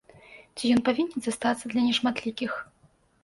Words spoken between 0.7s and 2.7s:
ён павінен застацца для нешматлікіх?